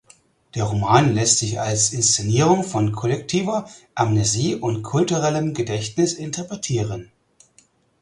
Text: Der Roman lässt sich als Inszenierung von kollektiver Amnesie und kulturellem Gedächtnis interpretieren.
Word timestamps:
Der 0.55 0.63
Roman 0.63 1.13
lässt 1.13 1.37
sich 1.37 1.59
als 1.59 1.93
Inszenierung 1.93 2.63
von 2.63 2.91
kollektiver 2.91 3.69
Amnesie 3.93 4.55
und 4.55 4.81
kulturellem 4.81 5.53
Gedächtnis 5.53 6.13
interpretieren. 6.13 7.11